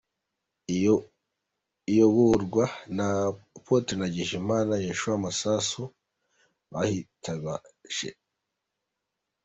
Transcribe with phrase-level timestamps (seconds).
[1.91, 2.65] iyoborwa
[2.97, 3.07] na
[3.57, 5.81] Apôtre Ndagijimana Joshua Masasu.
[6.71, 8.09] Bahitabaje